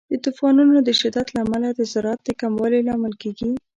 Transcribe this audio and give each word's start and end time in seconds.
د 0.09 0.13
طوفانونو 0.25 0.75
د 0.87 0.89
شدت 1.01 1.27
له 1.33 1.39
امله 1.45 1.69
د 1.73 1.81
زراعت 1.91 2.19
د 2.25 2.29
کموالي 2.41 2.79
لامل 2.87 3.13
کیږي. 3.21 3.51